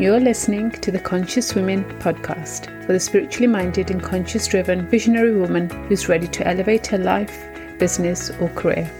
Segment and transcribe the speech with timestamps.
[0.00, 5.36] You're listening to the Conscious Women podcast for the spiritually minded and conscious driven visionary
[5.36, 7.38] woman who's ready to elevate her life,
[7.78, 8.90] business, or career.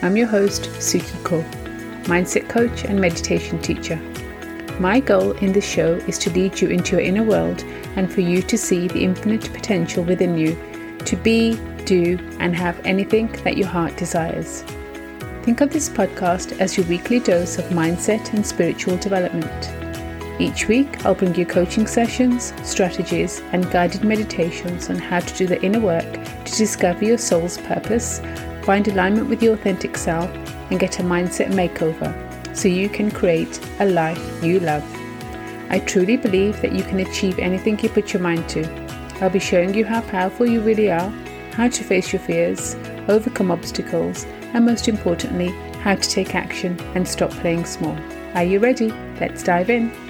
[0.00, 1.44] I'm your host, Suki Kaur,
[2.04, 3.96] mindset coach and meditation teacher.
[4.80, 7.62] My goal in this show is to lead you into your inner world
[7.96, 10.56] and for you to see the infinite potential within you
[11.00, 14.62] to be, do, and have anything that your heart desires.
[15.42, 19.85] Think of this podcast as your weekly dose of mindset and spiritual development.
[20.38, 25.46] Each week, I'll bring you coaching sessions, strategies, and guided meditations on how to do
[25.46, 28.20] the inner work to discover your soul's purpose,
[28.62, 30.30] find alignment with your authentic self,
[30.70, 32.12] and get a mindset makeover
[32.54, 34.84] so you can create a life you love.
[35.70, 38.68] I truly believe that you can achieve anything you put your mind to.
[39.22, 41.10] I'll be showing you how powerful you really are,
[41.52, 42.76] how to face your fears,
[43.08, 45.48] overcome obstacles, and most importantly,
[45.80, 47.96] how to take action and stop playing small.
[48.34, 48.92] Are you ready?
[49.18, 50.05] Let's dive in.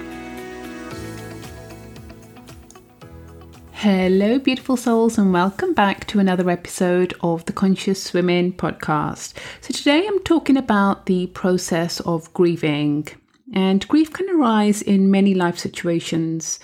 [3.81, 9.33] Hello, beautiful souls, and welcome back to another episode of the Conscious Women podcast.
[9.61, 13.07] So, today I'm talking about the process of grieving.
[13.53, 16.59] And grief can arise in many life situations,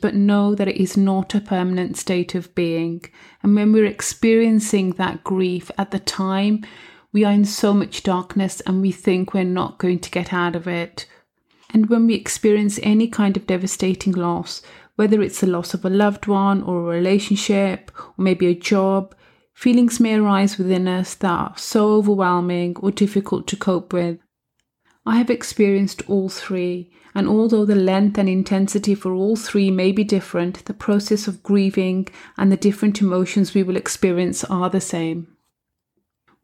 [0.00, 3.04] but know that it is not a permanent state of being.
[3.40, 6.66] And when we're experiencing that grief at the time,
[7.12, 10.56] we are in so much darkness and we think we're not going to get out
[10.56, 11.06] of it.
[11.72, 14.60] And when we experience any kind of devastating loss,
[14.98, 19.14] whether it's the loss of a loved one or a relationship or maybe a job,
[19.54, 24.18] feelings may arise within us that are so overwhelming or difficult to cope with.
[25.06, 29.92] I have experienced all three, and although the length and intensity for all three may
[29.92, 34.80] be different, the process of grieving and the different emotions we will experience are the
[34.80, 35.37] same.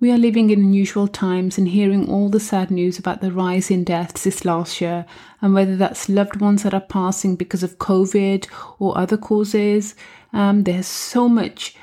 [0.01, 3.71] We are living in unusual times and hearing all the sad news about the rise
[3.71, 5.07] in deaths this last year,
[5.41, 8.49] and whether that's loved ones that are passing because of COVID
[8.79, 9.95] or other causes.
[10.33, 11.77] Um, there's so much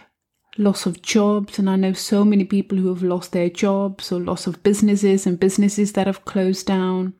[0.57, 4.19] loss of jobs, and I know so many people who have lost their jobs or
[4.19, 7.13] loss of businesses and businesses that have closed down,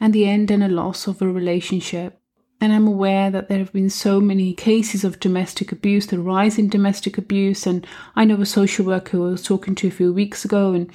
[0.00, 2.20] and the end and a loss of a relationship.
[2.60, 6.58] And I'm aware that there have been so many cases of domestic abuse, the rise
[6.58, 7.66] in domestic abuse.
[7.66, 10.72] And I know a social worker who I was talking to a few weeks ago,
[10.72, 10.90] and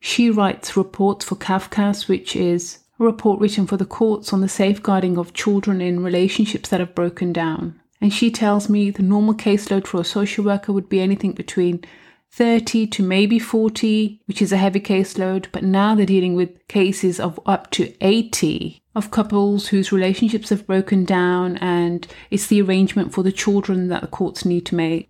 [0.00, 4.48] she writes reports for CAFCASS, which is a report written for the courts on the
[4.48, 7.78] safeguarding of children in relationships that have broken down.
[8.00, 11.84] And she tells me the normal caseload for a social worker would be anything between
[12.34, 17.20] 30 to maybe 40, which is a heavy caseload, but now they're dealing with cases
[17.20, 23.12] of up to 80 of couples whose relationships have broken down, and it's the arrangement
[23.12, 25.08] for the children that the courts need to make.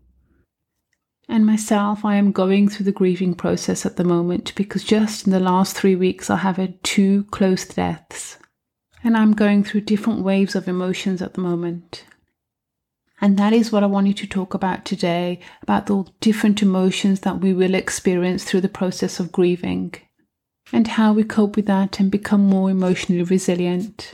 [1.27, 5.33] And myself, I am going through the grieving process at the moment because just in
[5.33, 8.37] the last three weeks, I have had two close deaths.
[9.03, 12.05] And I'm going through different waves of emotions at the moment.
[13.25, 17.41] And that is what I wanted to talk about today about the different emotions that
[17.41, 19.95] we will experience through the process of grieving
[20.75, 24.13] and how we cope with that and become more emotionally resilient.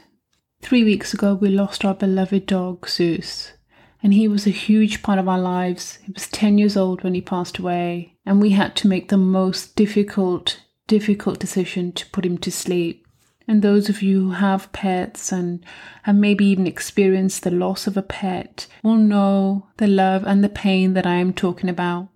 [0.63, 3.55] Three weeks ago, we lost our beloved dog, Zeus,
[4.01, 5.99] and he was a huge part of our lives.
[6.05, 9.17] He was 10 years old when he passed away, and we had to make the
[9.17, 13.05] most difficult, difficult decision to put him to sleep.
[13.51, 15.65] And those of you who have pets and
[16.05, 20.49] have maybe even experienced the loss of a pet will know the love and the
[20.49, 22.09] pain that I am talking about.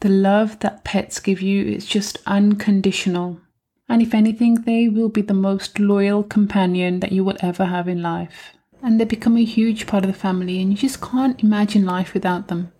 [0.00, 3.40] The love that pets give you is just unconditional
[3.88, 7.86] and if anything, they will be the most loyal companion that you will ever have
[7.86, 8.52] in life.
[8.82, 12.12] And they become a huge part of the family, and you just can't imagine life
[12.12, 12.72] without them.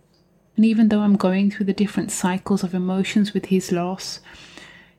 [0.56, 4.20] And even though I'm going through the different cycles of emotions with his loss,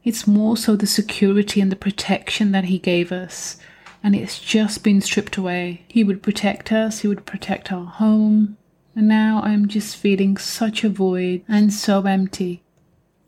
[0.04, 3.58] it's more so the security and the protection that he gave us.
[4.04, 5.84] And it's just been stripped away.
[5.88, 8.58] He would protect us, he would protect our home.
[8.96, 12.64] And now I'm just feeling such a void and so empty.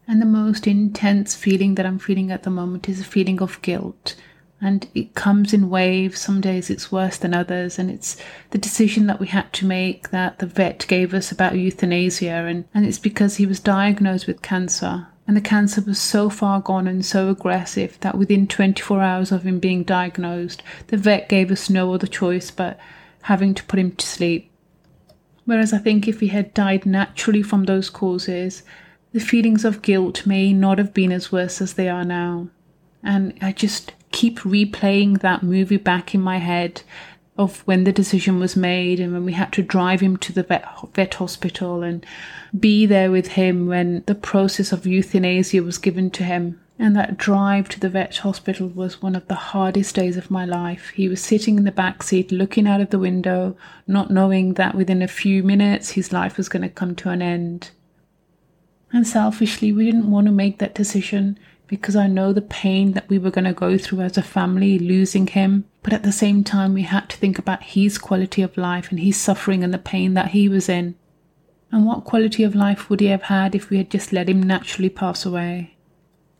[0.08, 3.62] And the most intense feeling that I'm feeling at the moment is a feeling of
[3.62, 4.16] guilt.
[4.60, 6.20] And it comes in waves.
[6.20, 7.78] Some days it's worse than others.
[7.78, 8.18] And it's
[8.50, 12.46] the decision that we had to make that the vet gave us about euthanasia.
[12.48, 15.08] And, and it's because he was diagnosed with cancer.
[15.30, 19.44] And the cancer was so far gone and so aggressive that within 24 hours of
[19.44, 22.80] him being diagnosed, the vet gave us no other choice but
[23.22, 24.50] having to put him to sleep.
[25.46, 28.64] Whereas I think if he had died naturally from those causes,
[29.12, 32.48] the feelings of guilt may not have been as worse as they are now.
[33.04, 36.82] And I just keep replaying that movie back in my head
[37.40, 40.44] of when the decision was made and when we had to drive him to the
[40.44, 42.06] vet, vet hospital and
[42.60, 46.60] be there with him when the process of euthanasia was given to him.
[46.78, 50.44] And that drive to the vet hospital was one of the hardest days of my
[50.44, 50.90] life.
[50.90, 53.56] He was sitting in the back seat, looking out of the window,
[53.88, 57.22] not knowing that within a few minutes his life was going to come to an
[57.22, 57.72] end.
[58.92, 63.08] And selfishly, we didn't want to make that decision because I know the pain that
[63.08, 65.66] we were going to go through as a family losing him.
[65.84, 69.00] But at the same time, we had to think about his quality of life and
[69.00, 70.96] his suffering and the pain that he was in.
[71.72, 74.42] And what quality of life would he have had if we had just let him
[74.42, 75.78] naturally pass away?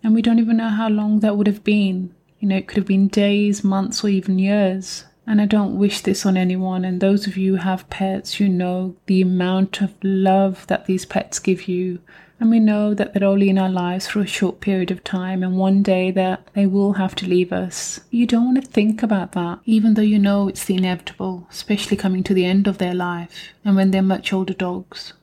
[0.04, 2.16] And we don't even know how long that would have been.
[2.40, 5.06] You know, it could have been days, months, or even years.
[5.28, 6.84] And I don't wish this on anyone.
[6.84, 11.06] And those of you who have pets, you know the amount of love that these
[11.06, 12.00] pets give you.
[12.40, 15.44] And we know that they're only in our lives for a short period of time,
[15.44, 18.00] and one day that they will have to leave us.
[18.12, 21.98] You don't want to think about that, even though you know it's the inevitable, especially
[21.98, 25.14] coming to the end of their life and when they're much older dogs.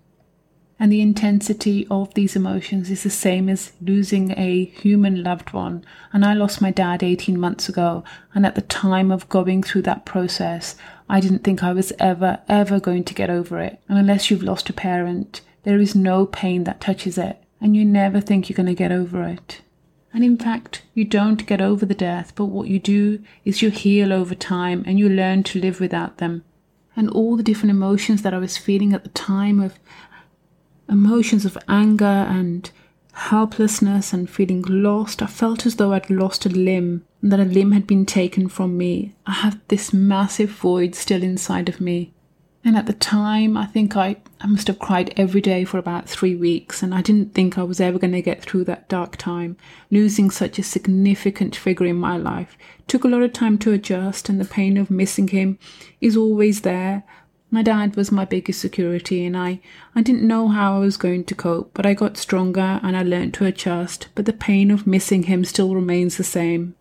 [0.78, 5.84] And the intensity of these emotions is the same as losing a human loved one.
[6.12, 8.04] And I lost my dad 18 months ago.
[8.34, 10.76] And at the time of going through that process,
[11.08, 13.80] I didn't think I was ever, ever going to get over it.
[13.88, 17.42] And unless you've lost a parent, there is no pain that touches it.
[17.60, 19.62] And you never think you're going to get over it.
[20.14, 23.70] And in fact, you don't get over the death, but what you do is you
[23.70, 26.44] heal over time and you learn to live without them.
[26.94, 29.76] And all the different emotions that I was feeling at the time of
[30.88, 32.70] emotions of anger and
[33.12, 35.20] helplessness and feeling lost.
[35.20, 38.48] I felt as though I'd lost a limb and that a limb had been taken
[38.48, 39.16] from me.
[39.26, 42.12] I had this massive void still inside of me.
[42.66, 46.08] And at the time, I think I, I must have cried every day for about
[46.08, 49.14] three weeks, and I didn't think I was ever going to get through that dark
[49.16, 49.56] time.
[49.88, 52.58] Losing such a significant figure in my life
[52.88, 55.60] took a lot of time to adjust, and the pain of missing him
[56.00, 57.04] is always there.
[57.52, 59.60] My dad was my biggest security, and I,
[59.94, 63.04] I didn't know how I was going to cope, but I got stronger and I
[63.04, 64.08] learned to adjust.
[64.16, 66.74] But the pain of missing him still remains the same.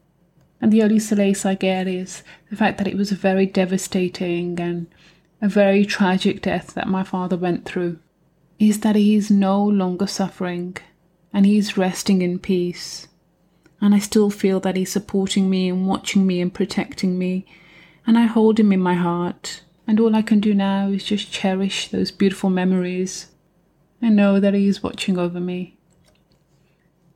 [0.59, 4.87] And the only solace I get is the fact that it was very devastating and
[5.45, 7.99] a very tragic death that my father went through.
[8.59, 10.77] Is that he is no longer suffering
[11.33, 13.07] and he is resting in peace.
[13.79, 17.45] And I still feel that he's supporting me and watching me and protecting me.
[18.07, 21.31] And I hold him in my heart and all I can do now is just
[21.31, 23.27] cherish those beautiful memories
[24.01, 25.77] and know that He is watching over me.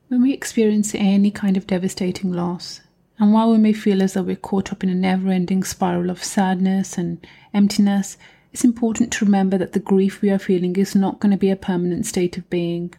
[0.08, 2.80] When we experience any kind of devastating loss,
[3.20, 6.08] and while we may feel as though we're caught up in a never ending spiral
[6.08, 8.16] of sadness and emptiness,
[8.50, 11.50] it's important to remember that the grief we are feeling is not going to be
[11.50, 12.94] a permanent state of being.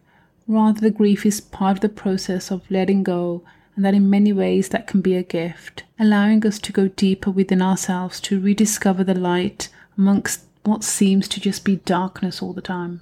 [0.48, 3.44] Rather, the grief is part of the process of letting go
[3.76, 7.32] and that in many ways that can be a gift, allowing us to go deeper
[7.32, 12.62] within ourselves to rediscover the light amongst what seems to just be darkness all the
[12.62, 13.02] time.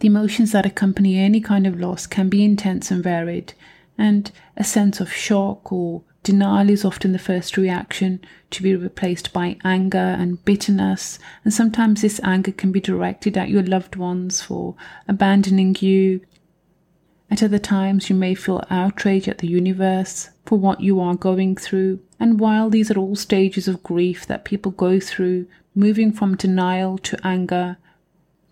[0.00, 3.54] The emotions that accompany any kind of loss can be intense and varied,
[3.96, 8.20] and a sense of shock or denial is often the first reaction
[8.50, 13.48] to be replaced by anger and bitterness, and sometimes this anger can be directed at
[13.48, 14.74] your loved ones for
[15.08, 16.20] abandoning you,
[17.30, 21.56] at other times, you may feel outrage at the universe for what you are going
[21.56, 21.98] through.
[22.20, 26.98] And while these are all stages of grief that people go through, moving from denial
[26.98, 27.78] to anger,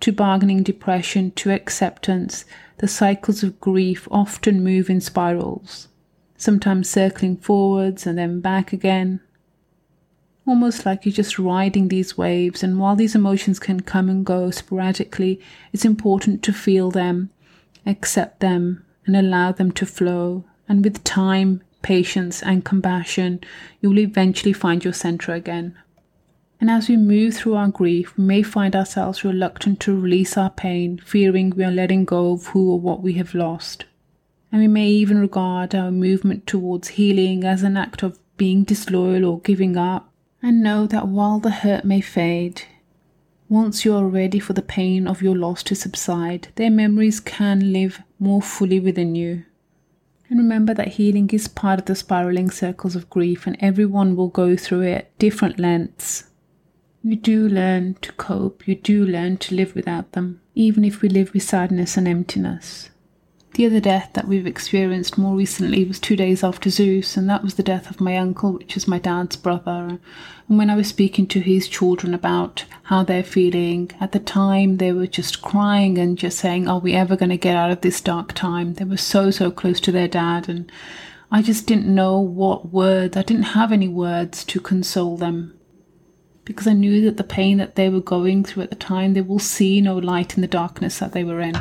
[0.00, 2.44] to bargaining depression to acceptance,
[2.78, 5.88] the cycles of grief often move in spirals,
[6.36, 9.20] sometimes circling forwards and then back again.
[10.46, 14.50] Almost like you're just riding these waves, and while these emotions can come and go
[14.50, 15.40] sporadically,
[15.72, 17.30] it's important to feel them
[17.86, 20.44] accept them and allow them to flow.
[20.68, 23.40] And with time, patience, and compassion,
[23.80, 25.76] you will eventually find your center again.
[26.60, 30.50] And as we move through our grief, we may find ourselves reluctant to release our
[30.50, 33.84] pain, fearing we are letting go of who or what we have lost.
[34.54, 39.24] And we may even regard our movement towards healing as an act of being disloyal
[39.24, 42.62] or giving up, and know that while the hurt may fade,
[43.48, 47.72] once you are ready for the pain of your loss to subside, their memories can
[47.72, 49.42] live more fully within you.
[50.30, 54.28] And remember that healing is part of the spiraling circles of grief, and everyone will
[54.28, 56.30] go through it at different lengths.
[57.02, 61.08] You do learn to cope, you do learn to live without them, even if we
[61.08, 62.90] live with sadness and emptiness.
[63.54, 67.44] The other death that we've experienced more recently was two days after Zeus, and that
[67.44, 70.00] was the death of my uncle, which is my dad's brother.
[70.48, 74.78] And when I was speaking to his children about how they're feeling, at the time
[74.78, 77.82] they were just crying and just saying, Are we ever going to get out of
[77.82, 78.74] this dark time?
[78.74, 80.70] They were so, so close to their dad, and
[81.30, 85.56] I just didn't know what words, I didn't have any words to console them.
[86.44, 89.22] Because I knew that the pain that they were going through at the time, they
[89.22, 91.54] will see no light in the darkness that they were in.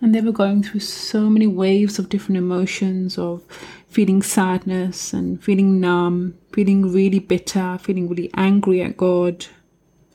[0.00, 3.42] And they were going through so many waves of different emotions of
[3.88, 9.46] feeling sadness and feeling numb, feeling really bitter, feeling really angry at God,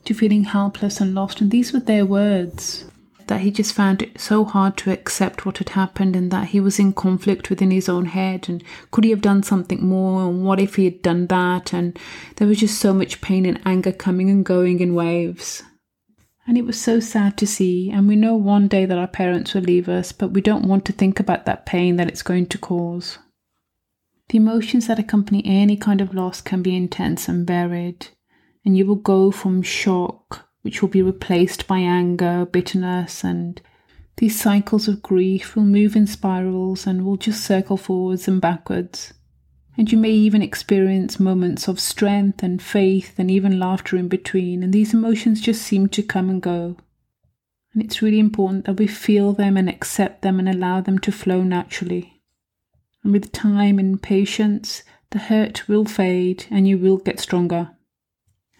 [0.04, 1.40] to feeling helpless and lost.
[1.40, 2.84] And these were their words
[3.26, 6.60] that he just found it so hard to accept what had happened and that he
[6.60, 8.48] was in conflict within his own head.
[8.48, 10.28] And could he have done something more?
[10.28, 11.72] And what if he had done that?
[11.72, 11.98] And
[12.36, 15.62] there was just so much pain and anger coming and going in waves
[16.46, 17.90] and it was so sad to see.
[17.90, 20.84] And we know one day that our parents will leave us but we don't want
[20.86, 23.18] to think about that pain that it's going to cause.
[24.28, 28.08] The emotions that accompany any kind of loss can be intense and varied.
[28.64, 33.60] And you will go from shock which will be replaced by anger, bitterness, and
[34.16, 39.12] these cycles of grief will move in spirals and will just circle forwards and backwards.
[39.76, 44.62] And you may even experience moments of strength and faith and even laughter in between,
[44.62, 46.76] and these emotions just seem to come and go.
[47.72, 51.12] And it's really important that we feel them and accept them and allow them to
[51.12, 52.20] flow naturally.
[53.02, 57.70] And with time and patience, the hurt will fade and you will get stronger.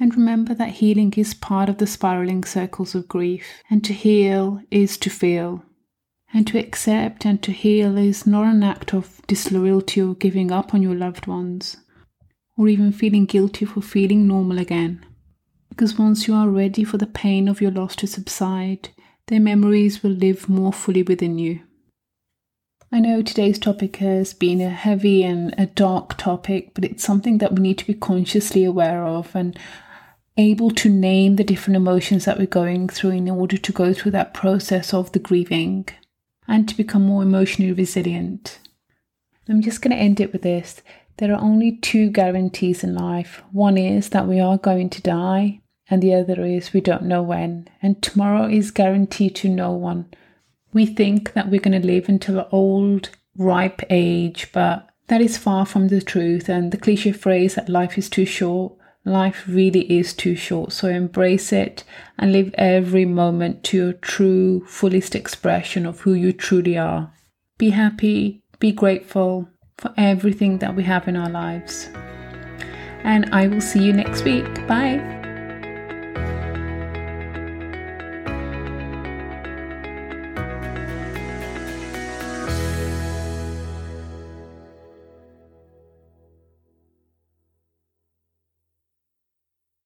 [0.01, 4.61] And remember that healing is part of the spiraling circles of grief, and to heal
[4.71, 5.65] is to feel.
[6.35, 10.73] And to accept and to heal is not an act of disloyalty or giving up
[10.73, 11.77] on your loved ones,
[12.57, 15.05] or even feeling guilty for feeling normal again.
[15.69, 18.89] Because once you are ready for the pain of your loss to subside,
[19.27, 21.61] their memories will live more fully within you.
[22.91, 27.39] I know today's topic has been a heavy and a dark topic, but it's something
[27.39, 29.35] that we need to be consciously aware of.
[29.35, 29.59] And
[30.37, 34.13] able to name the different emotions that we're going through in order to go through
[34.13, 35.87] that process of the grieving
[36.49, 38.59] and to become more emotionally resilient.
[39.49, 40.83] I'm just going to end it with this.
[41.19, 43.43] There are only two guarantees in life.
[43.53, 47.23] One is that we are going to die, and the other is we don't know
[47.23, 47.69] when.
[47.83, 50.07] And tomorrow is guaranteed to no one.
[50.73, 55.37] We think that we're going to live until an old, ripe age, but that is
[55.37, 56.49] far from the truth.
[56.49, 58.73] And the cliche phrase that life is too short
[59.05, 61.83] Life really is too short, so embrace it
[62.19, 67.13] and live every moment to your true, fullest expression of who you truly are.
[67.59, 71.91] Be happy, be grateful for everything that we have in our lives.
[73.03, 74.67] And I will see you next week.
[74.69, 75.22] Bye.